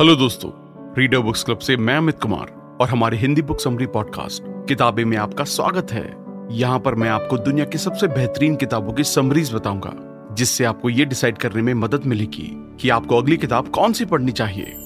[0.00, 0.50] Hello दोस्तों
[0.98, 2.50] reader books club से मैं अमित कुमार
[2.80, 6.04] और हमारे हिंदी बुक समरी पॉडकास्ट किताबें में आपका स्वागत है।
[6.50, 9.92] यहाँ पर मैं आपको दुनिया की सबसे बेहतरीन किताबों की समरीज बताऊँगा,
[10.34, 12.46] जिससे आपको ये डिसाइड करने में मदद मिलेगी
[12.80, 14.76] कि आपको अगली किताब कौन सी पढ़नी चाहिए।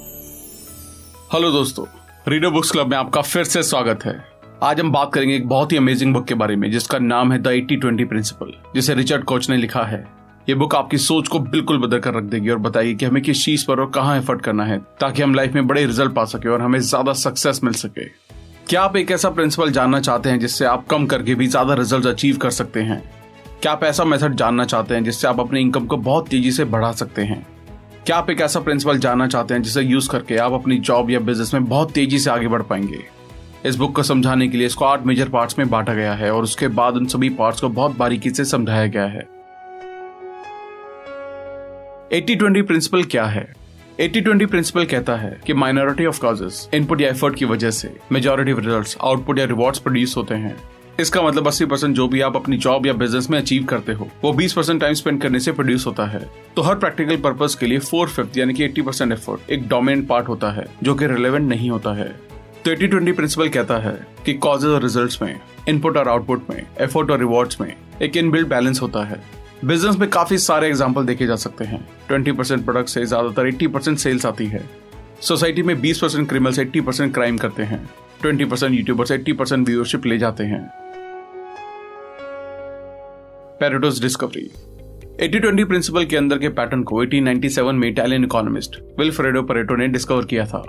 [1.33, 1.87] हेलो दोस्तों
[2.29, 4.17] रीडर बुक्स क्लब में आपका फिर से स्वागत है।
[4.63, 7.39] आज हम बात करेंगे एक बहुत ही अमेजिंग बुक के बारे में, जिसका नाम है
[7.39, 11.39] द एट्टी ट्वेंटी प्रिंसिपल जिसे रिचर्ड कोच ने लिखा है। ये बुक आपकी सोच को
[11.39, 14.41] बिल्कुल बदल कर रख देगी और बताएगी कि हमें किस चीज़ पर और कहाँ एफर्ट
[14.43, 17.73] करना है, ताकि हम लाइफ में बड़े रिज़ल्ट पा सके और हमें ज़्यादा सक्सेस मिल
[17.75, 18.05] सके।
[18.69, 22.07] क्या आप एक ऐसा प्रिंसिपल जानना चाहते हैं जिससे आप कम करके भी ज़्यादा रिज़ल्ट
[22.07, 23.03] अचीव कर सकते हैं?
[23.63, 26.65] क्या आप ऐसा मेथड जानना चाहते हैं जिससे आप अपने इनकम को बहुत तेज़ी से
[26.65, 27.47] बढ़ा सकते हैं?
[28.07, 31.21] क्या आप एक ऐसा प्रिंसिपल जानना चाहते हैं जिसे यूज़ करके आप अपनी जॉब या
[31.21, 33.05] बिज़नेस में बहुत तेज़ी से आगे बढ़ पाएँगे?
[33.67, 36.43] इस बुक को समझाने के लिए इसको आठ मेजर पार्ट्स में बांटा गया है और
[36.43, 39.27] उसके बाद उन सभी पार्ट्स को बहुत बारीकी से समझाया गया है।
[42.15, 43.55] एट्टी ट्वेंटी प्रिंसिपल क्या है?
[44.01, 47.93] एट्टी ट्वेंटी प्रिंसिपल कहता है कि माइनॉरिटी ऑफ़ कॉजेस इनपुट या एफर्ट की वजह से
[48.13, 50.55] मेजोरिटी रिजल्ट्स आउटपुट या रिवॉर्ड्स प्रोड्यूस होते हैं।
[51.01, 54.09] इसका मतलब 80 परसेंट जो भी आप अपनी जॉब या बिज़नेस में अचीव करते हो,
[54.25, 56.21] वो 20 परसेंट टाइम स्पेंड करने से प्रोड्यूस होता है।
[56.57, 60.07] तो हर प्रैक्टिकल पर्पज के लिए फोर फिफ्थ यानी कि 80 परसेंट एफर्ट एक डोमिनेंट
[60.09, 62.09] पार्ट होता है, जो कि रिलेवेंट नहीं होता है।
[62.65, 66.67] तो एटी ट्वेंटी प्रिंसिपल कहता है कि कॉजेज और रिजल्ट्स में इनपुट और आउटपुट में
[66.81, 71.27] एफर्ट और रिवॉर्ड्स में, एक इनबिल्ड बैलेंस होता है। बिज़नेस में काफ़ी सारे एग्ज़ाम्पल देखे
[71.27, 74.63] जा सकते हैं। ट्वेंटी परसेंट प्रोडक्ट से ज़्यादातर एट्टी परसेंट सेल्स आती है।
[75.21, 77.79] सोसाइटी में बीस percent criminals eighty percent crime करते हैं।
[78.23, 80.61] Twenty percent YouTubers eighty percent viewership ले जाते हैं।
[83.61, 84.51] पैराडोस डिस्कवरी
[85.23, 90.25] 80-20 प्रिंसिपल के अंदर के पैटर्न को 1897 में इटालियन इकोनॉमिस्ट विल्फ्रेडो परेटो ने डिस्कवर
[90.25, 90.63] किया था।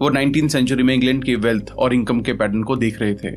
[0.00, 3.34] वो 19th सेंचुरी में इंग्लैंड के वेल्थ और इनकम के पैटर्न को देख रहे थे।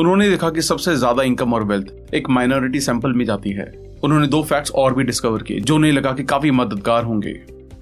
[0.00, 4.26] उन्होंने देखा कि सबसे ज़्यादा इनकम और वेल्थ एक माइनॉरिटी सैंपल में जाती है। उन्होंने
[4.26, 7.32] दो फैक्ट्स और भी डिस्कवर किए, जो उन्हें लगा कि काफ़ी मददगार होंगे।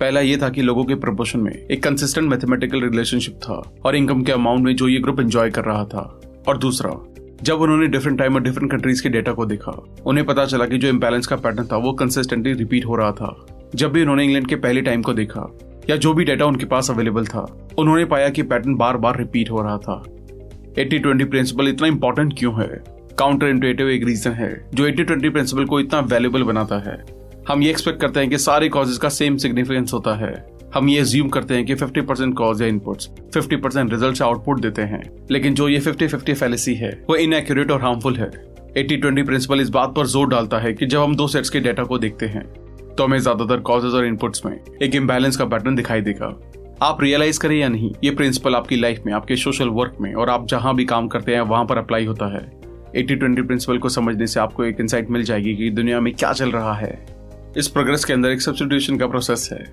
[0.00, 4.22] पहला ये था कि लोगों के प्रपोर्शन में एक कंसिस्टेंट मैथमेटिकल रिलेशनशिप था और इनकम
[4.22, 8.18] के अमाउंट में जो ये ग्रुप एंजॉय कर रहा था। और दूसरा, जब उन्होंने डिफरेंट
[8.18, 11.36] टाइम और डिफरेंट कंट्रीज़ के डेटा को देखा, उन्हें पता चला कि जो इम्बेलेंस का
[11.36, 15.02] पैटर्न था, वो कंसिस्टेंटली रिपीट हो रहा था। जब भी उन्होंने इंग्लैंड के पहले टाइम
[15.02, 15.58] को देखा,
[15.90, 19.50] या जो भी डेटा उनके पास अवेलेबल था, उन्होंने पाया कि पैटर्न बार बार रिपीट
[19.50, 20.04] हो रहा था।
[20.78, 22.97] एट्टी ट्वेंटी प्रिंसिपल इतना इंपॉर्टेंट क्यों है?
[23.18, 26.98] काउंटर इंटुएटिव एक रीजन है, जो एटी ट्वेंटी प्रिंसिपल को इतना वैल्यूबल बनाता है।
[27.48, 30.32] हम ये एक्सपेक्ट करते हैं कि सारे कॉजेज का सेम सिग्निफिकेंस होता है।
[30.74, 34.60] हम ये ज्यूम करते हैं कि 50 परसेंट कॉज या इनपुट्स 50 परसेंट रिज़ल्ट आउटपुट
[34.60, 38.30] देते हैं। लेकिन जो ये 50 50 फैलेसी है, वो इनएक्यूरेट और हार्मफुल है।
[38.76, 41.60] एटी ट्वेंटी प्रिंसिपल इस बात पर ज़ोर डालता है कि जब हम दो सेट्स के
[41.60, 42.44] डेटा को देखते हैं
[42.94, 46.26] तो हमें ज़्यादातर कॉजेज और इनपुट्स में एक इम्बैलेंस का पैटर्न दिखाई देगा।
[46.82, 50.30] आप रियलाइज़ करें या नहीं, ये प्रिंसिपल आपकी लाइफ में, आपके सोशल वर्क में और
[50.30, 52.57] आप जहाँ भी काम करते हैं, वहाँ पर अप्लाई होता है।
[52.96, 56.32] एटी ट्वेंटी प्रिंसिपल को समझने से आपको एक इंसाइट मिल जाएगी कि दुनिया में क्या
[56.32, 56.92] चल रहा है।
[57.56, 59.64] इस प्रोग्रेस के अंदर एक सब्सिट्यूशन का प्रोसेस है।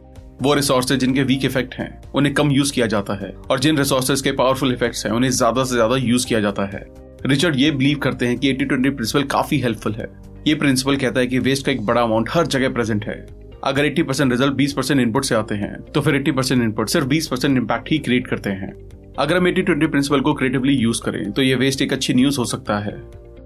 [0.41, 4.21] वो रिसोर्सेज जिनके वीक इफ़ेक्ट हैं, उन्हें कम यूज़ किया जाता है। और जिन रिसोर्सेज
[4.21, 6.85] के पावरफुल इफेक्ट्स हैं, उन्हें ज़्यादा से ज़्यादा यूज़ किया जाता है।
[7.25, 10.07] रिचर्ड ये बिलीव करते हैं कि एटी ट्वेंटी प्रिंसिपल काफ़ी हेल्पफुल है।
[10.47, 13.25] ये प्रिंसिपल कहता है कि वेस्ट का एक बड़ा अमाउंट हर जगह प्रेजेंट है।
[13.63, 16.89] अगर 80 परसेंट रिज़ल्ट 20 परसेंट इनपुट से आते हैं तो फिर 80 परसेंट इनपुट
[16.89, 18.73] सिर्फ़ 20 परसेंट इम्पैक्ट ही क्रिएट करते हैं।
[19.19, 22.37] अगर हम एटी ट्वेंटी प्रिंसिपल को क्रिएटिवली यूज़ करें तो ये वेस्ट एक अच्छी न्यूज़
[22.39, 22.91] हो सकता है।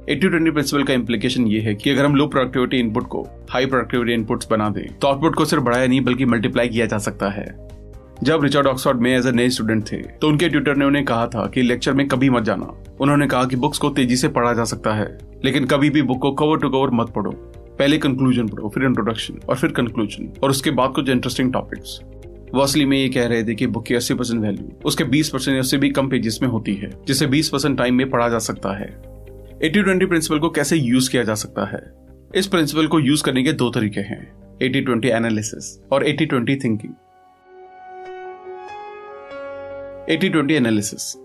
[0.10, 3.66] एटी ट्वेंटी प्रिंसिपल का इम्प्लीकेशन ये है कि अगर हम लो प्रोडक्टिविटी इनपुट को हाई
[3.66, 7.30] प्रोडक्टिविटी इनपुट्स बना दें तो आउटपुट को सिर्फ़ बढ़ाया नहीं, बल्कि मल्टीप्लाई किया जा सकता
[7.30, 7.46] है।
[8.24, 11.28] जब रिचर्ड ऑक्सफोर्ड में एज ए नए स्टूडेंट थे तो उनके ट्यूटर ने उन्हें कहा
[11.28, 14.54] था कि लेक्चर में कभी मत जाना। उन्होंने कहा कि बुक्स को तेज़ी से पढ़ा
[14.54, 17.32] जा सकता है, लेकिन कभी भी बुक को कवर टू कवर मत पढ़ो।
[17.80, 22.00] पहले कंक्लूजन पढ़ो, फिर इंट्रोडक्शन और फिर कंक्लूजन और उसके बाद कुछ इंटरेस्टिंग टॉपिक्स
[22.54, 25.30] वो असली में ये कह रहे थे कि बुक की 80 परसेंट वैल्यू उसके 20
[25.30, 28.40] परसेंट उससे भी कम पेजेस में होती है, जिसे 20 परसेंट टाइम में पढ़ा जा
[28.40, 28.88] सकता है।
[29.64, 31.82] एटी ट्वेंटी प्रिंसिपल को कैसे यूज़ किया जा सकता है?
[32.36, 34.22] इस प्रिंसिपल को यूज़ करने के दो तरीके हैं,
[34.62, 36.94] एटी ट्वेंटी एनालिसिस और eighty twenty thinking
[40.10, 41.16] eighty twenty analysis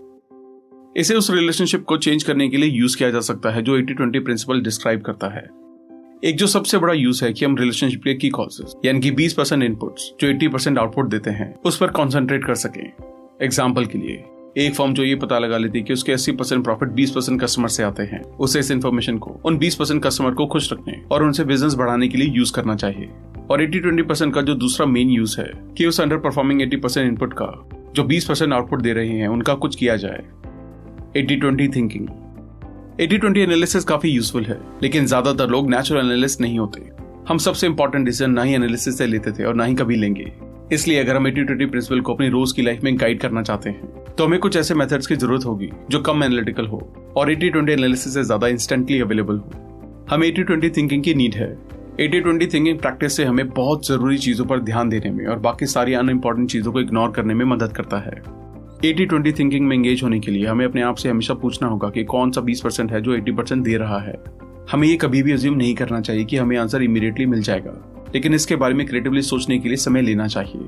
[0.97, 3.93] इसे उस रिलेशनशिप को चेंज करने के लिए यूज़ किया जा सकता है जो एटी
[3.93, 5.64] ट्वेंटी प्रिंसिपल डिस्क्राइब करता है।
[6.25, 9.33] एक जो सबसे बड़ा यूज़ है कि हम रिलेशनशिप के की कॉजेस यानी कि 20
[9.33, 12.83] परसेंट इनपुट्स जो 80 परसेंट आउटपुट देते हैं, उस पर कॉन्सेंट्रेट कर सकें।
[13.41, 14.23] एग्ज़ाम्पल के लिए,
[14.57, 17.41] एक फर्म जो ये पता लगा लेती है कि उसके 80 परसेंट प्रॉफिट 20 परसेंट
[17.41, 21.01] कस्टमर से आते हैं, उसे इस इन्फॉर्मेशन को, उन 20 परसेंट कस्टमर को खुश रखने
[21.11, 23.09] और उनसे बिज़नेस बढ़ाने के लिए यूज़ करना चाहिए।
[23.51, 26.77] और एटी ट्वेंटी परसेंट का जो दूसरा मेन यूज़ है, कि उस underperforming eighty
[26.77, 30.23] percent input का, जो बीस परसेंट आउटपुट दे रहे हैं, उनका कुछ किया जाए।
[31.17, 32.07] Eighty twenty thinking
[32.99, 36.81] eighty twenty analysis काफ़ी यूजफुल है, लेकिन ज़्यादातर लोग नेचुरल एनालिस्ट नहीं होते।
[37.27, 40.31] हम सबसे इंपॉर्टेंट डिसीज़न ना ही एनालिसिस से लेते थे और ना ही कभी लेंगे।
[40.71, 43.69] इसलिए अगर हम एटी ट्वेंटी प्रिंसिपल को अपनी रोज की लाइफ में गाइड करना चाहते
[43.69, 46.79] हैं तो हमें कुछ ऐसे मेथड्स की ज़रूरत होगी, जो कम एनालिटिकल हो
[47.17, 51.35] और एटी ट्वेंटी एनालिसिस से ज़्यादा इंस्टेंटली अवेलेबल हो। हमें एटी ट्वेंटी थिंकिंग की नीड
[51.35, 51.51] है।
[51.99, 55.65] एटी ट्वेंटी थिंकिंग प्रैक्टिस से हमें बहुत ज़रूरी चीज़ों पर ध्यान देने में और बाकी
[55.67, 58.21] सारी अनइम्पॉर्टेंट चीज़ों को इग्नोर करने में मदद करता है।
[58.89, 61.89] एटी ट्वेंटी थिंकिंग में एंगेज होने के लिए हमें अपने आप से हमेशा पूछना होगा
[61.89, 64.15] कि कौन सा बीस परसेंट है जो एटी परसेंट दे रहा है।
[64.71, 68.33] हमें ये कभी भी अज्यूम नहीं करना चाहिए कि हमें आंसर इमीडिएटली मिल जाएगा। लेकिन
[68.33, 70.67] इसके बारे में क्रिएटिवली सोचने के लिए समय लेना चाहिए।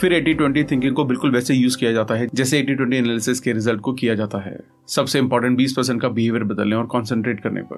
[0.00, 3.40] फिर एटी ट्वेंटी थिंकिंग को बिल्कुल वैसे यूज़ किया जाता है, जैसे एटी ट्वेंटी एनालिसिस
[3.40, 7.40] के रिज़ल्ट को किया जाता है। सबसे इंपॉर्टेंट बीस परसेंट का बिहेवियर बदलने और कॉन्सेंट्रेट
[7.40, 7.76] करने पर।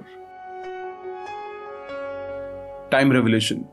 [2.92, 3.64] टाइम रेवोल्यूशन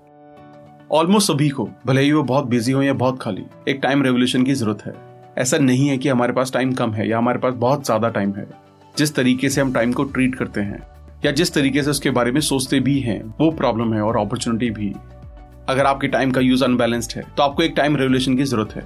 [0.91, 4.43] ऑलमोस्ट सभी को, भले ही वो बहुत बिज़ी हो या बहुत खाली, एक टाइम रेवोल्यूशन
[4.43, 7.53] की ज़रूरत है। ऐसा नहीं है कि हमारे पास टाइम कम है या हमारे पास
[7.55, 8.47] बहुत ज़्यादा टाइम है।
[8.95, 10.81] जिस तरीके से हम टाइम को ट्रीट करते हैं,
[11.25, 14.69] या जिस तरीके से उसके बारे में सोचते भी हैं, वो प्रॉब्लम है और अपॉर्चुनिटी
[14.71, 14.93] भी।
[15.69, 18.85] अगर आपके टाइम का यूज़ अनबैलेंस्ड है तो आपको एक टाइम रेगुलेशन की ज़रूरत है।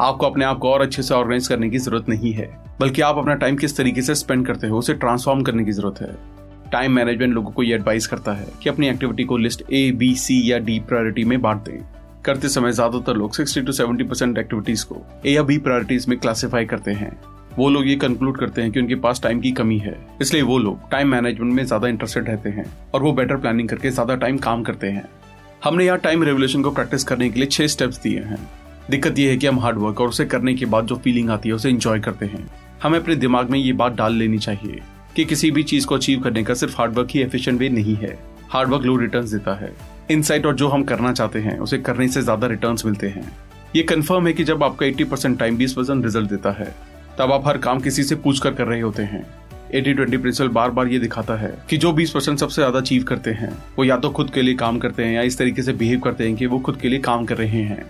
[0.00, 2.48] आपको अपने आप को और अच्छे से ऑर्गेनाइज करने की ज़रूरत नहीं है,
[2.80, 6.00] बल्कि आप अपना टाइम किस तरीके से स्पेंड करते हो, उसे ट्रांसफॉर्म करने की ज़रूरत
[6.00, 6.14] है।
[6.72, 10.14] टाइम मैनेजमेंट लोगों को ये एडवाइस करता है कि अपनी एक्टिविटी को लिस्ट ए बी
[10.16, 14.38] सी या डी प्रायोरिटी में बांट दें। करते समय ज़्यादातर लोग 60 टू 70 परसेंट
[14.38, 17.10] एक्टिविटीज़ को ए या बी प्रायोरिटीज में क्लासिफाई करते हैं।
[17.56, 20.58] वो लोग ये कंक्लूड करते हैं कि उनके पास टाइम की कमी है। इसलिए वो
[20.58, 22.64] लोग टाइम मैनेजमेंट में ज़्यादा इंटरेस्टेड रहते हैं
[22.94, 25.04] और वो बेटर प्लानिंग करके ज़्यादा टाइम काम करते हैं।
[25.64, 28.38] हमने यहाँ टाइम रेवल्यूशन को प्रैक्टिस करने के लिए छह स्टेप्स दिए हैं।
[28.90, 31.48] दिक्कत यह है कि हम हार्ड वर्क और उसे करने के बाद जो फीलिंग आती
[31.48, 32.48] है, उसे इंजॉय करते हैं।
[32.82, 34.80] हमें अपने दिमाग में ये बात डाल लेनी चाहिए
[35.16, 38.18] कि किसी भी चीज़ को अचीव करने का सिर्फ़ हार्डवर्क ही एफिशिएंट वे नहीं है।
[38.50, 39.72] हार्डवर्क लो रिटर्न देता है।
[40.10, 43.30] इनसाइट और जो हम करना चाहते हैं, उसे करने से ज़्यादा रिटर्न मिलते हैं।
[43.76, 46.74] ये कन्फर्म है कि जब आपका 80% टाइम 20 परसेंट रिज़ल्ट देता है,
[47.18, 49.26] तब आप हर काम किसी से पूछ कर कर रहे होते हैं।
[49.74, 53.02] एटी ट्वेंटी प्रिंसिपल बार बार ये दिखाता है कि जो 20 परसेंट सबसे ज़्यादा अचीव
[53.02, 55.72] करते हैं, वो या तो खुद के लिए काम करते हैं या इस तरीके से
[55.72, 57.84] बिहेव करते हैं कि वो खुद के लिए काम कर रहे हैं।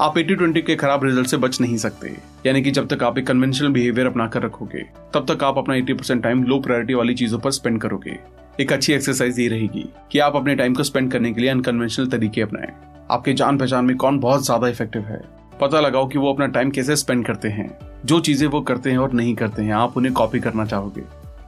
[0.00, 2.16] आप एटी ट्वेंटी के खराब रिज़ल्ट से बच नहीं सकते।
[2.46, 4.78] यानी कि जब तक आप एक कन्वेंशनल बिहेवियर अपना कर रखोगे,
[5.14, 8.18] तब तक आप अपना eighty percent time low priority वाली चीज़ों पर स्पेंड करोगे।
[8.60, 12.06] एक अच्छी एक्सरसाइज ये रहेगी कि आप अपने टाइम को स्पेंड करने के लिए अनकन्वेंशनल
[12.06, 12.72] तरीके अपनाएँ।
[13.10, 15.20] आपके जान पहचान में कौन बहुत ज़्यादा इफ़ेक्टिव है?
[15.60, 18.98] पता लगाओ कि वो अपना टाइम कैसे स्पेंड करते हैं। जो चीज़ें वो करते हैं
[18.98, 21.02] और नहीं करते हैं, आप उन्हें कॉपी करना चाहोगे।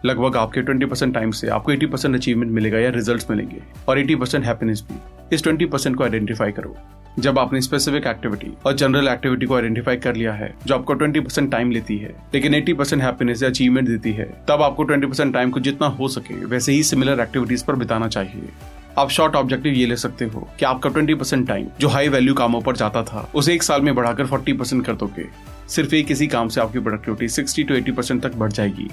[0.04, 3.98] लगभग आपके 20 परसेंट टाइम से आपको 80 परसेंट अचीवमेंट मिलेगा या रिजल्ट्स मिलेंगे। और
[3.98, 4.98] 80 परसेंट हैप्पीनेस भी।
[5.34, 6.76] इस 20 परसेंट को आइडेंटिफाई करो।
[7.18, 11.20] जब आपने स्पेसिफिक एक्टिविटी और जनरल एक्टिविटी को आइडेंटिफाई कर लिया है, जो आपको 20
[11.20, 15.08] परसेंट टाइम लेती है, लेकिन 80 परसेंट हैप्पीनेस या अचीवमेंट देती है, तब आपको 20
[15.08, 18.48] परसेंट टाइम को जितना हो सके, वैसे ही सिमिलर एक्टिविटीज़ पर बिताना चाहिए।
[18.98, 22.34] आप शॉर्ट ऑब्जेक्टिव ये ले सकते हो कि आपका 20 परसेंट टाइम जो हाई वैल्यू
[22.34, 25.26] कामों पर जाता था, उसे एक साल में बढ़ाकर 40 परसेंट कर दोगे।
[25.68, 28.90] सिर्फ़ एक किसी काम से आपकी प्रोडक्टिविटी 60 टू 80 परसेंट तक बढ़ जाएगी।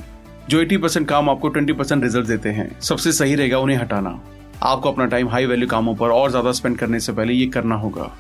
[0.50, 4.22] जो 80 परसेंट काम आपको 20 परसेंट रिज़ल्ट देते हैं, सबसे सही रहेगा उन्हें हटाना।
[4.64, 7.76] आपको अपना टाइम हाई वैल्यू कामों पर और ज़्यादा स्पेंड करने से पहले ये करना
[7.76, 8.12] होगा।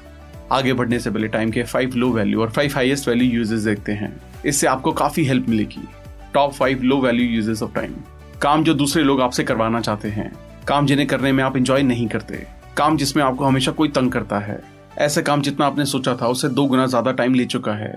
[0.51, 3.91] आगे बढ़ने से पहले टाइम के फाइव लो वैल्यू और फाइव हाईएस्ट वैल्यू यूजेस देखते
[3.91, 4.11] हैं।
[4.45, 5.87] इससे आपको काफ़ी हेल्प मिलेगी।
[6.33, 7.95] Top five low value uses of time
[8.41, 10.31] काम जो दूसरे लोग आपसे करवाना चाहते हैं।
[10.67, 12.45] काम जिन्हें करने में आप इंजॉय नहीं करते।
[12.77, 14.61] काम जिसमें आपको हमेशा कोई तंग करता है।
[14.97, 17.93] ऐसे काम जितना आपने सोचा था, उससे दो गुना ज़्यादा टाइम ले चुका है।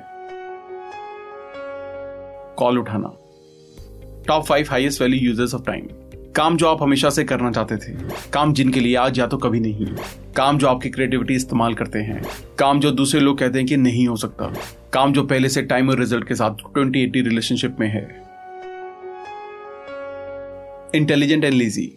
[2.59, 3.13] कॉल उठाना।
[4.29, 5.87] Top five highest value users of time
[6.37, 7.93] काम जो आप हमेशा से करना चाहते थे,
[8.33, 9.87] काम जिनके लिए आज या तो कभी नहीं,
[10.37, 12.23] काम जो आपकी क्रिएटिविटी इस्तेमाल करते हैं,
[12.59, 14.53] काम जो दूसरे लोग कहते हैं कि नहीं हो सकता,
[14.93, 18.03] काम जो पहले से टाइम और रिज़ल्ट के साथ ट्वेंटी एटी रिलेशनशिप में है।
[20.95, 21.91] इंटेलिजेंट एंड लेजी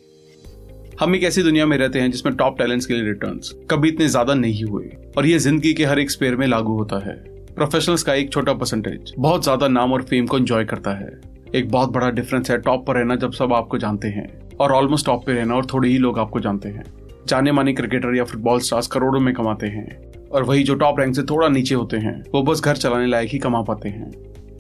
[1.00, 4.08] हम एक ऐसी दुनिया में रहते हैं जिसमें टॉप टैलेंट्स के लिए रिटर्न्स कभी इतने
[4.08, 7.16] ज़्यादा नहीं हुए और ये ज़िंदगी के हर एक स्पेयर में लागू होता है।
[7.56, 11.72] प्रोफेशनल्स का एक छोटा परसेंटेज बहुत ज़्यादा नाम और फेम को एंजॉय करता है। एक
[11.72, 15.26] बहुत बड़ा डिफरेंस है टॉप पर रहना जब सब आपको जानते हैं। और ऑलमोस्ट टॉप
[15.26, 16.84] पे रहना, और थोड़े ही लोग आपको जानते हैं।
[17.28, 21.16] जाने माने क्रिकेटर या फुटबॉल स्टार्स करोड़ों में कमाते हैं। और वही जो टॉप रैंक
[21.16, 24.12] से थोड़ा नीचे होते हैं, वो बस घर चलाने लायक ही कमा पाते हैं।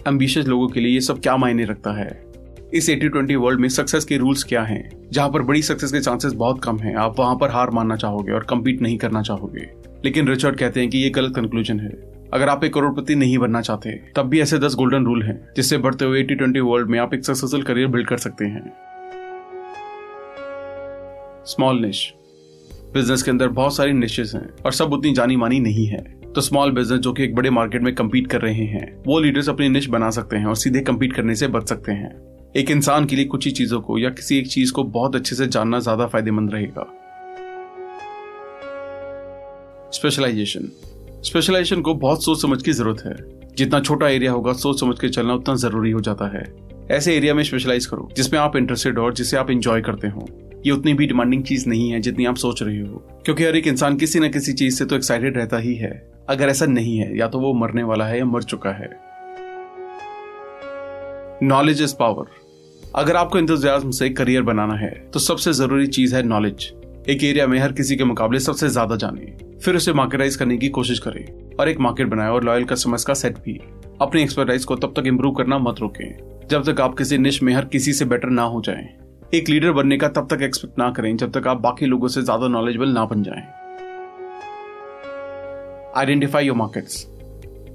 [0.07, 2.33] एम्बिशियस लोगों के लिए ये सब क्या मायने रखता है?
[2.73, 4.89] इस एटी ट्वेंटी वर्ल्ड में सक्सेस के रूल्स क्या हैं?
[5.11, 8.31] जहाँ पर बड़ी सक्सेस के चांसेस बहुत कम हैं, आप वहाँ पर हार मानना चाहोगे
[8.31, 9.69] और कम्पीट नहीं करना चाहोगे।
[10.05, 13.61] लेकिन रिचर्ड कहते हैं कि ये गलत कंक्लूजन है। अगर आप एक करोड़पति नहीं बनना
[13.61, 16.97] चाहते, तब भी ऐसे दस गोल्डन रूल हैं, जिससे बढ़ते हुए एटी ट्वेंटी वर्ल्ड में
[16.99, 18.71] आप एक सक्सेसफुल करियर बिल्ड कर सकते हैं।
[21.45, 22.13] स्मॉल निश
[22.93, 26.01] बिज़नेस के अंदर बहुत सारी निशेस हैं और सब उतनी जानी मानी नहीं है।
[26.33, 29.49] तो स्मॉल बिज़नेस जो कि एक बड़े मार्केट में कम्पीट कर रहे हैं, वो लीडर्स
[29.49, 32.11] अपनी निश बना सकते हैं और सीधे कम्पीट करने से बच सकते हैं।
[32.55, 35.35] एक इंसान के लिए कुछ ही चीज़ों को या किसी एक चीज़ को बहुत अच्छे
[35.35, 36.87] से जानना ज़्यादा फ़ायदेमंद रहेगा।
[39.93, 40.69] स्पेशलाइजेशन
[41.23, 43.15] स्पेशलाइजेशन को बहुत सोच समझ की ज़रूरत है।
[43.55, 46.43] जितना छोटा एरिया होगा, सोच समझ के चलना उतना ज़रूरी हो जाता है।
[46.91, 50.27] ऐसे एरिया में स्पेशलाइज करो, जिसमें आप इंटरेस्टेड हो और जिसे आप इंजॉय करते हो।
[50.65, 53.67] ये उतनी भी डिमांडिंग चीज़ नहीं है जितनी आप सोच रहे हो। क्योंकि हर एक
[53.67, 55.91] इंसान किसी न किसी चीज़ से तो एक्साइटेड रहता ही है।
[56.29, 58.89] अगर ऐसा नहीं है, या तो वो मरने वाला है या मर चुका है।
[61.43, 62.25] नॉलेज इज़ पावर
[62.95, 66.71] अगर आपको इंतज़ाम से करियर बनाना है तो सबसे ज़रूरी चीज़ है नॉलेज
[67.09, 70.69] एक एरिया में हर किसी के मुकाबले सबसे ज़्यादा जाने। फिर उसे मार्केटाइज करने की
[70.69, 73.59] कोशिश करें और एक मार्केट बनाए और लॉयल कस्टमर्स का सेट भी
[74.01, 77.53] अपनी एक्सपर्टाइज को तब तक इम्प्रूव करना मत रोकें, जब तक आप किसी निश में
[77.53, 78.87] हर किसी से बेटर ना हो जाएँ।
[79.33, 82.21] एक लीडर बनने का तब तक एक्सपेक्ट ना करें, जब तक आप बाकी लोगों से
[82.21, 83.43] ज़्यादा नॉलेजेबल ना बन जाएँ।
[85.97, 87.05] आइडेंटिफाई योर मार्केट्स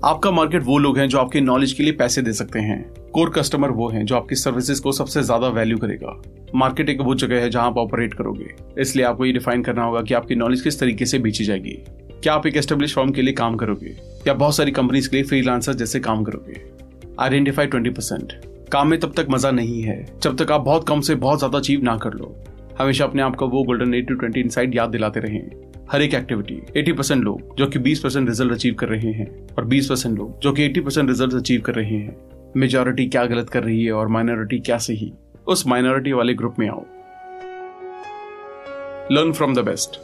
[0.05, 2.79] आपका मार्केट वो लोग हैं जो आपके नॉलेज के लिए पैसे दे सकते हैं
[3.15, 6.21] कोर कस्टमर वो हैं जो आपकी सर्विसेज़ को सबसे ज़्यादा वैल्यू करेगा।
[6.55, 8.47] मार्केट एक वो जगह है जहाँ आप ऑपरेट करोगे।
[8.83, 11.79] इसलिए आपको ये डिफाइन करना होगा कि आपकी नॉलेज किस तरीके से बेची जाएगी।
[12.23, 13.97] क्या आप एक एस्टेब्लिश फॉर्म के लिए काम करोगे?
[14.27, 16.61] या बहुत सारी कंपनीज़ के लिए फ्रीलांसर जैसे काम करोगे?
[17.21, 18.33] आइडेंटिफाई ट्वेंटी परसेंट
[18.73, 21.59] काम में तब तक मज़ा नहीं है जब तक आप बहुत कम से बहुत ज़्यादा
[21.59, 22.35] अचीव ना कर लो।
[22.79, 25.51] हमेशा अपने आप को वो golden eighty twenty inside याद दिलाते रहें।
[25.93, 29.29] हर एक एक्टिविटी 80 परसेंट लोग जो कि 20 परसेंट रिज़ल्ट अचीव कर रहे हैं
[29.49, 32.17] और 20 परसेंट लोग जो कि 80 परसेंट रिज़ल्ट अचीव कर रहे हैं।
[32.57, 35.13] मेजोरिटी क्या गलत कर रही है और माइनॉरिटी क्या सही?
[35.47, 36.85] उस माइनॉरिटी वाले ग्रुप में आओ।
[39.13, 39.99] लर्न फ्रॉम द बेस्ट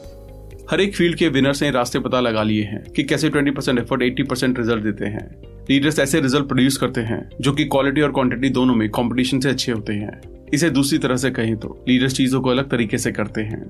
[0.71, 3.79] हर एक फ़ील्ड के विनर्स ने रास्ते पता लगा लिए हैं कि कैसे 20 परसेंट
[3.79, 8.01] एफर्ट 80 परसेंट रिज़ल्ट देते हैं। लीडर्स ऐसे रिज़ल्ट प्रोड्यूस करते हैं जो कि क्वालिटी
[8.01, 10.21] और क्वांटिटी दोनों में कंपटीशन से अच्छे होते हैं।
[10.55, 13.61] इसे दूसरी तरह से कहें तो लीडर्स चीज़ों को अलग तरीके से करते हैं।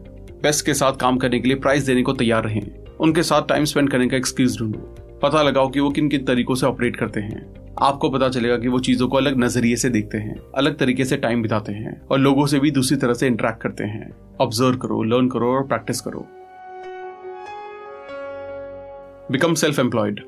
[0.43, 3.64] बेस्ट के साथ काम करने के लिए प्राइस देने को तैयार रहें। उनके साथ टाइम
[3.64, 7.21] स्पेंड करने का एक्सक्यूज ढूंढो। पता लगाओ कि वो किन किन तरीकों से ऑपरेट करते
[7.21, 11.04] हैं। आपको पता चलेगा कि वो चीज़ों को अलग नज़रिए से देखते हैं, अलग तरीके
[11.04, 14.76] से टाइम बिताते हैं और लोगों से भी दूसरी तरह से इंटरेक्ट करते हैं। ऑब्ज़र्व
[14.76, 16.26] करो लर्न करो और प्रैक्टिस करो।
[19.33, 20.21] बिकम सेल्फ एम्प्लॉयड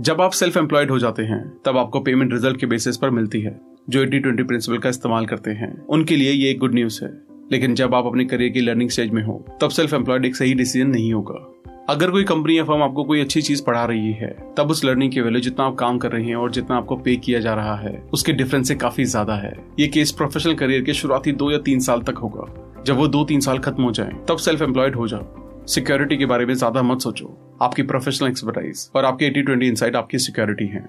[0.00, 3.40] जब आप सेल्फ एम्प्लॉयड हो जाते हैं, तब आपको पेमेंट रिज़ल्ट के बेसिस पर मिलती
[3.40, 7.04] है, जो एटी ट्वेंटी प्रिंसिपल का इस्तेमाल करते हैं। उनके लिए ये एक गुड न्यूज़
[7.04, 10.36] है। लेकिन जब आप अपने करियर की लर्निंग स्टेज में हो, तब सेल्फ एम्प्लॉयड एक
[10.36, 11.52] सही डिसीज़न नहीं होगा।
[11.88, 15.12] अगर कोई कंपनी या फर्म आपको कोई अच्छी चीज़ पढ़ा रही है, तब उस लर्निंग
[15.12, 17.76] की वैल्यू जितना आप काम कर रहे हैं और जितना आपको पे किया जा रहा
[17.76, 21.58] है, उसके डिफरेंस से काफ़ी ज़्यादा है। ये केस प्रोफेशनल करियर के शुरुआती दो या
[21.58, 24.96] तीन साल तक होगा। जब वो दो तीन साल खत्म हो जाए, तब सेल्फ एम्प्लॉयड
[24.96, 29.42] हो जाओ। सिक्योरिटी के बारे में ज़्यादा मत सोचो। आपकी प्रोफेशनल एक्सपर्टाइज और आपकी एटी
[29.42, 30.84] ट्वेंटी इनसाइड आपकी सिक्योरिटी है।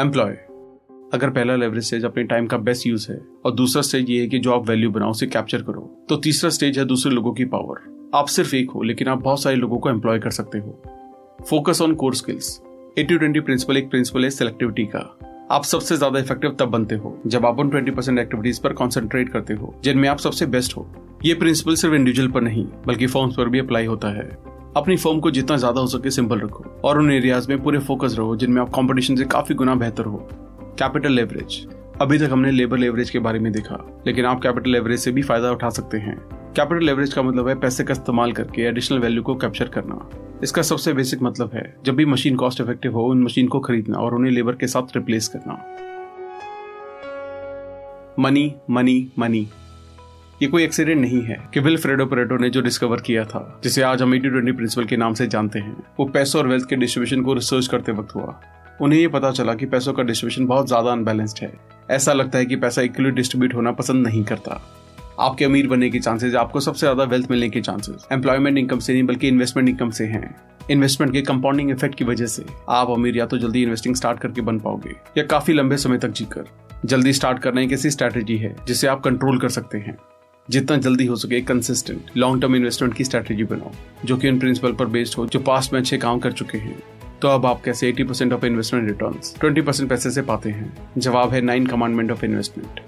[0.00, 0.36] एम्प्लॉय
[1.16, 4.26] अगर पहला लेवरेज स्टेज अपने टाइम का बेस्ट यूज़ है, और दूसरा स्टेज ये है
[4.26, 7.44] कि जो आप वैल्यू बनाओ, उसे कैप्चर करो तो तीसरा स्टेज है दूसरे लोगों की
[7.46, 10.82] पावर आप सिर्फ़ एक हो, लेकिन आप बहुत सारे लोगों को एम्प्लॉय कर सकते हो.
[11.48, 12.60] Focus on core skills
[12.98, 15.00] eighty twenty principle एक प्रिंसिपल है सिलेक्टिविटी का.
[15.50, 19.28] आप सबसे ज़्यादा इफ़ेक्टिव तब बनते हो, जब आप उन ट्वेंटी परसेंट एक्टिविटीज़ पर कॉन्सेंट्रेट
[19.28, 20.86] करते हो, जिनमें आप सबसे बेस्ट हो.
[21.24, 24.26] ये प्रिंसिपल सिर्फ़ इंडिविजुअल पर नहीं, बल्कि फॉर्म्स पर भी अप्लाई होता है.
[24.76, 28.14] अपनी फॉर्म को जितना ज़्यादा हो सके सिंपल रखो, और उन एरियाज़ में पूरे फोकस
[28.18, 30.18] रहो, जिनमें आप कंपटीशन से काफ़ी गुना बेहतर हो.
[30.78, 31.66] Capital leverage.
[32.00, 35.22] अभी तक हमने लेबर लेवरेज के बारे में देखा, लेकिन आप कैपिटल लेवरेज से भी
[35.22, 36.16] फ़ायदा उठा सकते हैं।
[36.56, 39.98] कैपिटल लेवरेज का मतलब है पैसे का इस्तेमाल करके एडिशनल वैल्यू को कैप्चर करना।
[40.42, 43.98] इसका सबसे बेसिक मतलब है, जब भी मशीन कॉस्ट इफ़ेक्टिव हो, उन मशीन को खरीदना
[43.98, 45.54] और उन्हें लेबर के साथ रिप्लेस करना।
[48.18, 49.46] मनी मनी मनी
[50.42, 53.82] ये कोई एक्सीडेंट नहीं है कि विल फ्रेडो परेटो ने जो डिस्कवर किया था, जिसे
[53.82, 56.76] आज हम एटी ट्वेंटी प्रिंसिपल के नाम से जानते हैं, वो पैसों और वेल्थ के
[56.76, 58.40] डिस्ट्रीब्यूशन को रिसर्च करते वक्त हुआ।
[58.82, 61.52] उन्हें ये पता चला कि पैसों का डिस्ट्रीब्यूशन बहुत ज़्यादा अनबैलेंस्ड है।
[61.90, 64.60] ऐसा लगता है कि पैसा इक्वली डिस्ट्रीब्यूट होना पसंद नहीं करता।
[65.20, 68.92] आपके अमीर बनने के चांसेस आपको सबसे ज़्यादा वेल्थ मिलने के चांसेस एम्प्लॉयमेंट इनकम से
[68.92, 70.34] नहीं, बल्कि इन्वेस्टमेंट इनकम से हैं।
[70.70, 74.40] इन्वेस्टमेंट के कंपाउंडिंग इफ़ेक्ट की वजह से आप अमीर या तो जल्दी इन्वेस्टिंग स्टार्ट करके
[74.40, 76.44] बन पाओगे, या काफ़ी लंबे समय तक जीकर।
[76.84, 79.96] जल्दी स्टार्ट करना एक ऐसी स्ट्रैटेजी है, जिसे आप कंट्रोल कर सकते हैं।
[80.48, 83.72] जितना जल्दी हो सके कंसिस्टेंट लॉन्ग टर्म इन्वेस्टमेंट की स्ट्रैटेजी बनाओ,
[84.04, 86.78] जो कि उन प्रिंसिपल पर बेस्ड हो, जो पास्ट में अच्छे काम कर चुके हैं।
[87.22, 90.92] तो अब आप कैसे 80 percent of investment return 20 percent पैसे से पाते हैं।
[90.98, 92.80] जवाब है nine commandment of investment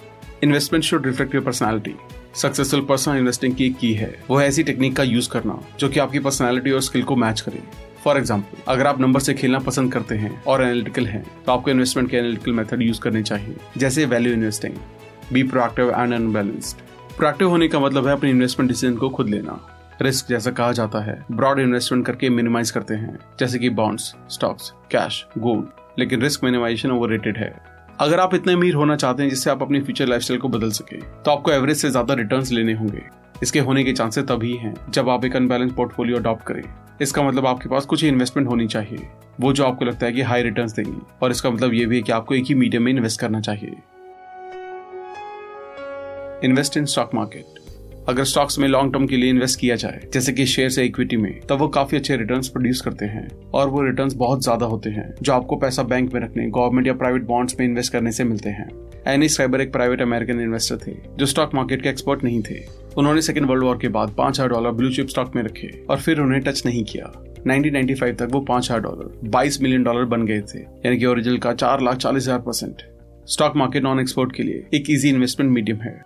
[0.45, 1.95] investment should reflect your personality
[2.35, 6.19] successful personal investing की की है। वो ऐसी टेक्निक का यूज़ करना जो कि आपकी
[6.19, 7.63] पर्सनैलिटी और स्किल को मैच करे।
[8.05, 11.71] फॉर एग्ज़ाम्पल अगर आप नंबर से खेलना पसंद करते हैं और एनालिटिकल हैं तो आपको
[11.71, 14.75] इन्वेस्टमेंट के एनालिटिकल मेथड यूज़ करने चाहिए। जैसे value investing
[15.33, 19.61] be proactive and unbalanced proactive होने का मतलब है अपनी इन्वेस्टमेंट डिसीज़न को खुद लेना।
[20.03, 24.73] रिस्क जैसा कहा जाता है। ब्रॉड इन्वेस्टमेंट करके मिनिमाइज करते हैं। जैसे कि बॉन्ड्स स्टॉक्स
[24.91, 27.53] कैश गोल्ड लेकिन रिस्क मिनिमाइजेशन ओवररेटेड है।
[28.01, 30.97] अगर आप इतने अमीर होना चाहते हैं जिससे आप अपनी फ्यूचर लाइफस्टाइल को बदल सके
[30.97, 33.03] तो आपको एवरेज से ज़्यादा रिटर्न लेने होंगे।
[33.43, 36.63] इसके होने के चांसेस तभी हैं जब आप एक अनबैलेंस पोर्टफोलियो अडॉप्ट करें।
[37.03, 39.09] इसका मतलब आपके पास कुछ इन्वेस्टमेंट होनी चाहिए।
[39.41, 42.03] वो जो आपको लगता है कि हाई रिटर्न्स देंगी। और इसका मतलब ये भी है
[42.03, 43.77] कि आपको एक ही मीडियम में इन्वेस्ट करना चाहिए।
[46.45, 47.58] इन्वेस्ट इन स्टॉक मार्केट
[48.09, 51.17] अगर स्टॉक्स में लॉन्ग टर्म के लिए इन्वेस्ट किया जाए, जैसे कि शेयर से इक्विटी
[51.17, 54.91] में तब वो काफ़ी अच्छे रिटर्न्स प्रोड्यूस करते हैं। और वो रिटर्न्स बहुत ज़्यादा होते
[54.91, 58.25] हैं, जो आपको पैसा बैंक में रखने, गवर्नमेंट या प्राइवेट बॉन्ड्स में इन्वेस्ट करने से
[58.25, 58.69] मिलते हैं।
[59.07, 62.65] एनी स्क्राइबर एक प्राइवेट अमेरिकन इन्वेस्टर थे, जो स्टॉक मार्केट के एक्सपर्ट नहीं थे।
[62.97, 65.97] उन्होंने सेकेंड वर्ल्ड वॉर के बाद पाँच हज़ार डॉलर ब्लू चिप स्टॉक में रखे, और
[65.97, 67.13] फिर उन्हें टच नहीं किया।
[67.47, 71.39] 1995 तक वो पाँच हज़ार डॉलर 22 मिलियन डॉलर बन गए थे, यानी कि ओरिजिनल
[71.39, 72.83] का चार लाख चालीस हज़ार percent.
[73.27, 76.01] Stock market non export के लिए एक इजी इन्वेस्टमेंट मीडियम है।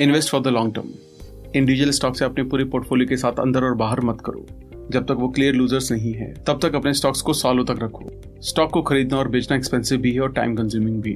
[0.00, 0.88] Invest for the long term.
[1.56, 4.46] Individual stock से अपने पूरे पोर्टफोलियो के साथ अंदर और बाहर मत करो।
[4.90, 8.08] जब तक वो क्लियर लूजर्स नहीं है तब तक अपने स्टॉक्स को सालों तक रखो।
[8.40, 11.12] स्टॉक को खरीदना और बेचना एक्सपेंसिव भी है और टाइम कंज्यूमिंग भी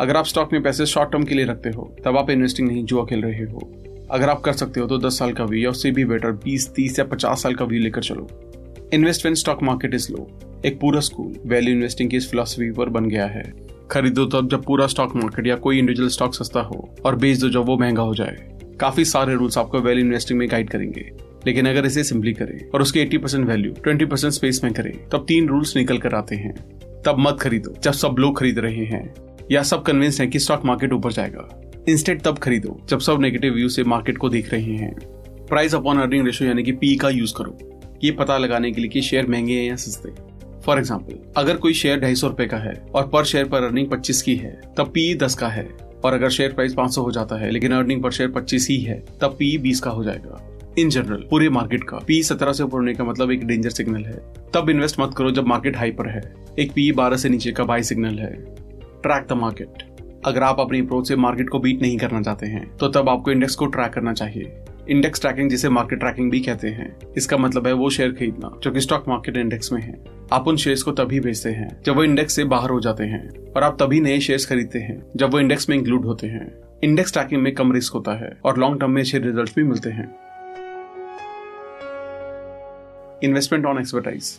[0.00, 2.84] अगर आप स्टॉक में पैसे शॉर्ट टर्म के लिए रखते हो तब आप इन्वेस्टिंग नहीं
[2.84, 3.70] जुआ खेल रहे हो।
[4.10, 6.68] अगर आप कर सकते हो तो 10 साल का व्यू या उससे भी बेटर 20,
[6.74, 8.28] 30 या 50 साल का व्यू लेकर चलो।
[8.92, 10.28] Invest when stock market is low
[10.66, 13.52] एक पूरा स्कूल वैल्यू इन्वेस्टिंग की इस फिलोसफी पर बन गया है।
[13.90, 17.48] खरीदो तब जब पूरा स्टॉक मार्केट या कोई इंडिविजुअल स्टॉक सस्ता हो और बेच दो
[17.48, 21.10] जब वो महँगा हो जाए। काफ़ी सारे रूल्स आपको वैल्यू इन्वेस्टिंग में गाइड करेंगे।
[21.46, 25.08] लेकिन अगर इसे सिंपली करें और उसके 80 परसेंट वैल्यू 20 परसेंट स्पेस में करें,
[25.08, 26.54] तब तीन रूल्स निकल कर आते हैं।
[27.06, 29.14] तब मत खरीदो जब सब लोग खरीद रहे हैं
[29.52, 33.54] या सब कन्विंस हैं कि स्टॉक मार्केट ऊपर जाएगा। इंस्टेंट तब खरीदो जब सब नेगेटिव
[33.54, 34.96] व्यू से मार्केट को देख रहे हैं।
[35.48, 37.58] प्राइस अपॉन अर्निंग रेशियो यानी कि पी का यूज़ करो।
[38.04, 40.33] ये पता लगाने के लिए कि शेयर महँगे हैं या सस्ते।
[40.64, 43.88] फॉर एग्ज़ाम्पल अगर कोई शेयर ढाई सौ रुपए का है और पर शेयर पर अर्निंग
[43.90, 45.68] पच्चीस की है, तब पी दस का है।
[46.04, 48.98] और अगर शेयर प्राइस पाँच हो जाता है, लेकिन अर्निंग पर शेयर पच्चीस ही है,
[49.20, 50.40] तब पी बीस का हो जाएगा।
[50.78, 54.04] इन जनरल पूरे मार्केट का पी सत्रह से ऊपर होने का मतलब एक डेंजर सिग्नल
[54.04, 54.18] है।
[54.54, 56.22] तब इन्वेस्ट मत करो जब मार्केट हाई पर है।
[56.58, 58.32] एक पी बारह से नीचे का बाई सिग्नल है।
[59.02, 59.82] ट्रैक द मार्केट
[60.26, 63.30] अगर आप अपनी अप्रोच से मार्केट को बीट नहीं करना चाहते हैं तो तब आपको
[63.30, 64.44] इंडेक्स को ट्रैक करना चाहिए।
[64.90, 68.70] इंडेक्स ट्रैकिंग जिसे मार्केट ट्रैकिंग भी कहते हैं, इसका मतलब है वो शेयर खरीदना, जो
[68.70, 72.04] कि स्टॉक मार्केट इंडेक्स में है। आप उन शेयर्स को तभी बेचते हैं, जब वो
[72.04, 75.40] इंडेक्स से बाहर हो जाते हैं, और आप तभी नए शेयर्स खरीदते हैं, जब वो
[75.40, 78.90] इंडेक्स में इंक्लूड होते हैं। इंडेक्स ट्रैकिंग में कम रिस्क होता है, और लॉन्ग टर्म
[78.90, 80.14] में अच्छे रिज़ल्ट भी मिलते हैं।
[83.24, 84.38] इन्वेस्टमेंट ऑन एक्सपर्टाइज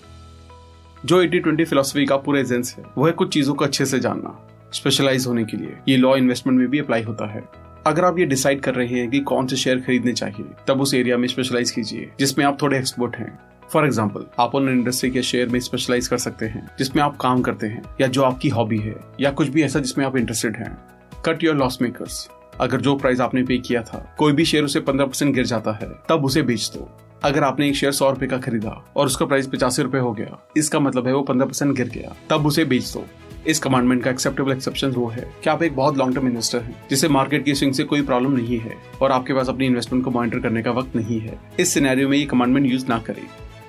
[1.06, 4.00] जो एटी ट्वेंटी फिलोसफी का पूरा एजेंस है, वो है कुछ चीज़ों को अच्छे से
[4.00, 8.20] जानना स्पेशलाइज होने के लिए। ये लॉ इन्वेस्टमेंट में भी अप्लाई होता है। अगर आप
[8.20, 11.28] ये डिसाइड कर रहे हैं कि कौन से शेयर खरीदने चाहिए, तब उस एरिया में
[11.28, 13.40] स्पेशलाइज कीजिए, जिसमें आप थोड़े एक्सपर्ट हैं।
[13.72, 17.42] फॉर एग्ज़ाम्पल आप उन इंडस्ट्री के शेयर में स्पेशलाइज कर सकते हैं, जिसमें आप काम
[17.42, 20.78] करते हैं, या जो आपकी हॉबी है, या कुछ भी ऐसा जिसमें आप इंटरेस्टेड हैं।
[21.26, 22.30] कट योर लॉस मेकर्स
[22.62, 25.72] अगर जो प्राइस आपने पे किया था, कोई भी शेयर उसे पंद्रह परसेंट गिर जाता
[25.72, 26.90] है, तब उसे बेच दो।
[27.24, 30.40] अगर आपने एक शेयर सौ रुपए का खरीदा, और उसका प्राइस पचासी रुपए हो गया,
[30.58, 33.06] इसका मतलब है वो पंद्रह परसेंट गिर गया, तब उसे बेच दो।
[33.48, 36.76] इस कमांडमेंट का एक्सेप्टेबल एक्सेप्शन वो है। कि आप एक बहुत लॉन्ग टर्म इन्वेस्टर हैं,
[36.90, 40.12] जिसे मार्केट की स्विंग से कोई प्रॉब्लम नहीं है और आपके पास अपनी इन्वेस्टमेंट को
[40.12, 43.24] मॉनिटर करने का वक्त नहीं है। इस सिनेरियो में ये कमांडमेंट यूज़ ना करें।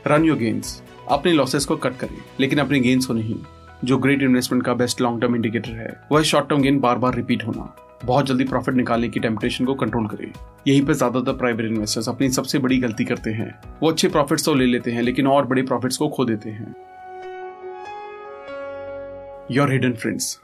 [0.06, 3.36] रन योर गेन्स अपने लॉसेस को कट करें, लेकिन अपने गेन्स को नहीं।
[3.84, 7.14] जो ग्रेट इन्वेस्टमेंट का बेस्ट लॉन्ग टर्म इंडिकेटर है, वह शॉर्ट टर्म गेन बार बार
[7.14, 10.32] रिपीट होना। बहुत जल्दी प्रॉफिट निकालने की टेम्पटेशन को कंट्रोल करें।
[10.68, 14.54] यहीं पर ज़्यादातर प्राइवेट इन्वेस्टर्स अपनी सबसे बड़ी गलती करते हैं। वो अच्छे प्रॉफिट्स तो
[14.54, 16.74] ले लेते हैं, लेकिन और बड़े प्रॉफिट्स को खो देते हैं।
[19.50, 20.38] योर हिडन फ्रेंड्स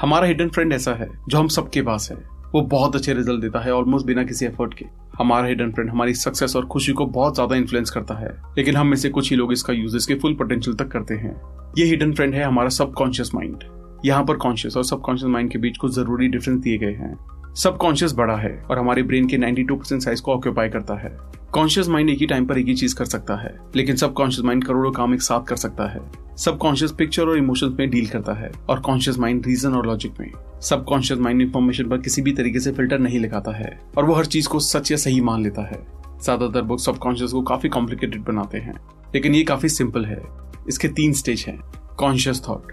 [0.00, 2.16] हमारा हिडन फ्रेंड ऐसा है, जो हम सबके पास है।
[2.54, 4.84] वो बहुत अच्छे रिज़ल्ट देता है ऑलमोस्ट बिना किसी एफर्ट के।
[5.18, 8.86] हमारा हिडन फ्रेंड हमारी सक्सेस और खुशी को बहुत ज़्यादा इन्फ्लुएंस करता है। लेकिन हम
[8.86, 11.34] में से कुछ ही लोग इसका यूज़ इसके फुल पोटेंशियल तक करते हैं।
[11.78, 13.64] ये हिडन फ्रेंड है हमारा सबकॉन्शियस माइंड
[14.04, 17.14] यहाँ पर कॉन्शियस और सबकॉन्शियस माइंड के बीच कुछ ज़रूरी डिफरेंस दिए गए हैं।
[17.56, 21.10] सबकॉन्शियस बड़ा है और हमारे ब्रेन के 92 परसेंट साइज़ को ऑक्यूपाई करता है।
[21.52, 24.64] कॉन्शियस माइंड एक ही टाइम पर एक ही चीज़ कर सकता है, लेकिन सबकॉन्शियस माइंड
[24.64, 26.00] करोड़ों काम एक साथ कर सकता है।
[26.36, 30.30] सबकॉन्शियस पिक्चर और इमोशंस में डील करता है और कॉन्शियस माइंड रीजन और लॉजिक में।
[30.62, 34.26] सबकॉन्शियस माइंड इन्फॉर्मेशन पर किसी भी तरीके से फ़िल्टर नहीं लगाता है और वो हर
[34.26, 35.82] चीज़ को सच या सही मान लेता है।
[36.22, 38.74] ज़्यादातर बुक सबकॉन्शियस को काफ़ी कॉम्प्लिकेटेड बनाते हैं,
[39.14, 40.22] लेकिन ये काफ़ी सिंपल है।
[40.68, 41.60] इसके तीन स्टेज हैं
[41.98, 42.72] कॉन्शियस थॉट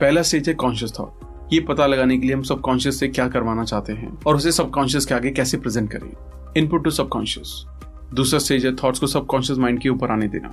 [0.00, 3.64] पहला स्टेज है कॉन्शियस थॉट ये पता लगाने के लिए हम सबकॉन्शियस से क्या करवाना
[3.64, 6.10] चाहते हैं और उसे सबकॉन्शियस के आगे कैसे प्रेजेंट करें?
[6.56, 7.64] इनपुट टू सबकॉन्शियस
[8.14, 10.48] दूसरा स्टेज है थॉट्स को सबकॉन्शियस माइंड के ऊपर आने देना।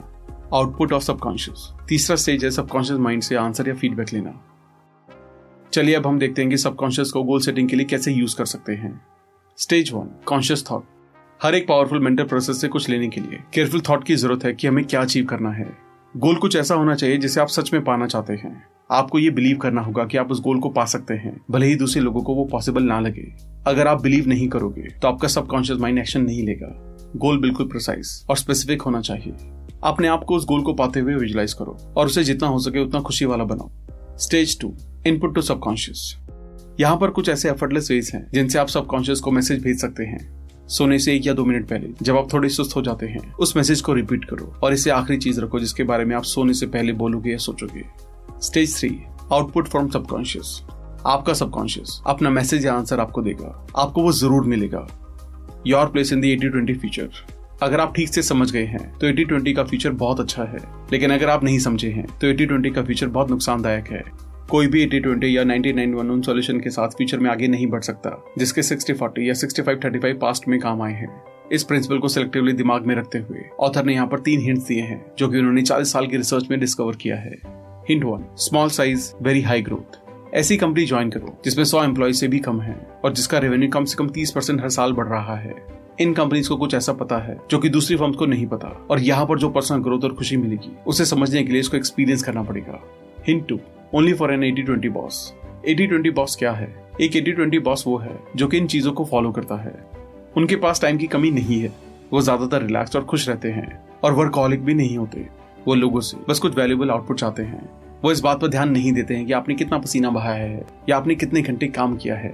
[0.53, 4.33] आउटपुट ऑफ़ सबकॉन्शियस तीसरा स्टेज है सबकॉन्शियस माइंड से आंसर या फीडबैक लेना।
[5.73, 8.45] चलिए अब हम देखते हैं कि सबकॉन्शियस को गोल सेटिंग के लिए कैसे यूज़ कर
[8.45, 9.01] सकते हैं।
[9.57, 10.83] स्टेज वन कॉन्शियस थॉट
[11.43, 14.53] हर एक पावरफुल मेंटल प्रोसेस से कुछ लेने के लिए। केयरफुल थॉट की ज़रूरत है
[14.53, 17.83] कि हमें क्या अचीव करना है। गोल कुछ ऐसा होना चाहिए जिसे आप सच में
[17.83, 18.51] पाना चाहते हैं।
[18.91, 21.75] आपको ये बिलीव करना होगा कि आप उस गोल को पा सकते हैं, भले ही
[21.75, 23.23] दूसरे लोगों को वो पॉसिबल ना लगे।
[23.67, 26.67] अगर आप बिलीव नहीं करोगे तो आपका सबकॉन्शियस माइंड एक्शन नहीं लेगा।
[27.15, 29.33] गोल बिल्कुल प्रिसाइज और स्पेसिफिक होना चाहिए।
[29.83, 32.79] अपने आप को उस गोल को पाते हुए विजुलाइज करो और उसे जितना हो सके
[32.79, 34.75] उतना खुशी वाला बनाओ। Stage two
[35.07, 36.15] input to subconscious
[36.79, 40.40] यहाँ पर कुछ ऐसे एफर्टलेस वेज हैं जिनसे आप सबकॉन्शियस को मैसेज भेज सकते हैं।
[40.71, 43.55] सोने से एक या दो मिनट पहले, जब आप थोड़े सुस्त हो जाते हैं, उस
[43.57, 46.67] मैसेज को रिपीट करो और इसे आखिरी चीज़ रखो जिसके बारे में आप सोने से
[46.67, 47.83] पहले बोलोगे या सोचोगे।
[48.41, 48.89] Stage three
[49.31, 50.61] output from subconscious
[51.05, 54.87] आपका सबकॉन्शियस अपना मैसेज या आंसर आपको देगा। आपको वो ज़रूर मिलेगा।
[55.67, 57.09] Your place in the eighty twenty feature
[57.63, 60.59] अगर आप ठीक से समझ गए हैं तो एटी ट्वेंटी का फीचर बहुत अच्छा है।
[60.91, 64.03] लेकिन अगर आप नहीं समझे हैं तो एटी ट्वेंटी का फीचर बहुत नुकसानदायक है।
[64.49, 67.47] कोई भी एटी ट्वेंटी या नाइनटी नाइन वन उन सोल्यूशन के साथ फ्यूचर में आगे
[67.47, 70.93] नहीं बढ़ सकता, जिसके सिक्सटी फोर्टी या sixty five thirty five past में काम आए
[70.93, 71.09] हैं।
[71.51, 74.81] इस प्रिंसिपल को सिलेक्टिवली दिमाग में रखते हुए ऑथर ने यहाँ पर तीन हिंट्स दिए
[74.81, 77.35] हैं, जो कि उन्होंने चालीस साल की रिसर्च में डिस्कवर किया है।
[77.89, 79.99] Hint one small size very high growth
[80.33, 82.75] ऐसी कंपनी ज्वाइन करो, जिसमें सौ एम्प्लॉय से भी कम है
[83.05, 85.55] और जिसका रेवेन्यू कम से कम तीस परसेंट हर साल बढ़ रहा है।
[85.99, 88.99] इन कंपनीज़ को कुछ ऐसा पता है, जो कि दूसरी फर्म्स को नहीं पता, और
[88.99, 92.43] यहाँ पर जो पर्सनल ग्रोथ और खुशी मिलेगी, उसे समझने के लिए इसको एक्सपीरियंस करना
[92.43, 92.81] पड़ेगा।
[93.27, 93.59] Hint two
[93.95, 95.33] only for an eighty twenty boss
[95.67, 96.67] eighty twenty boss क्या है?
[97.01, 99.73] एक एटी ट्वेंटी बॉस वो है, जो कि इन चीज़ों को फॉलो करता है।
[100.37, 101.71] उनके पास टाइम की कमी नहीं है।
[102.11, 105.27] वो ज़्यादातर रिलैक्स और खुश रहते हैं, और वर्कॉलिक भी नहीं होते।
[105.67, 107.69] वो लोगों से बस कुछ वैल्यूबल आउटपुट चाहते हैं।
[108.03, 110.97] वो इस बात पर ध्यान नहीं देते हैं कि आपने कितना पसीना बहाया है, या
[110.97, 112.33] आपने कितने घंटे काम किया है।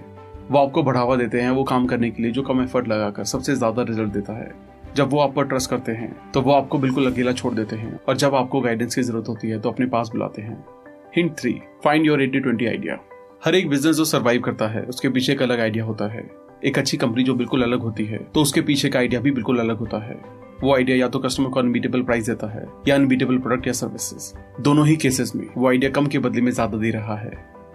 [0.51, 3.55] वो आपको बढ़ावा देते हैं वो काम करने के लिए, जो कम एफर्ट लगाकर सबसे
[3.55, 4.51] ज़्यादा रिज़ल्ट देता है।
[4.95, 7.99] जब वो आप पर ट्रस्ट करते हैं तो वो आपको बिल्कुल अकेला छोड़ देते हैं,
[7.99, 10.63] और जब आपको गाइडेंस की ज़रूरत होती है तो अपने पास बुलाते हैं।
[11.17, 11.51] Hint three
[11.83, 12.97] find your eighty twenty idea
[13.45, 16.21] हर एक बिज़नेस जो सर्वाइव करता है उसके पीछे एक अलग आइडिया होता है।
[16.65, 19.59] एक अच्छी कंपनी जो बिल्कुल अलग होती है तो उसके पीछे का आइडिया भी बिल्कुल
[19.59, 20.15] अलग होता है।
[20.61, 24.61] वो आइडिया या तो कस्टमर को अनबीटेबल प्राइस देता है या अनबीटेबल प्रोडक्ट या सर्विसेज़
[24.63, 27.31] दोनों ही केसेस में वो आइडिया कम के बदले में ज़्यादा दे रहा है।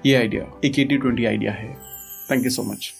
[0.06, 1.72] ये आइडिया एक एटी ट्वेंटी आइडिया है।
[2.30, 2.92] थैंक यू सो मच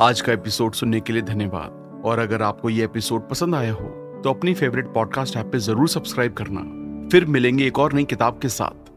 [0.00, 3.88] आज का एपिसोड सुनने के लिए धन्यवाद। और अगर आपको ये एपिसोड पसंद आया हो
[4.24, 8.38] तो अपनी फेवरेट पॉडकास्ट ऐप पे ज़रूर सब्सक्राइब करना। फिर मिलेंगे एक और नई किताब
[8.42, 8.87] के साथ।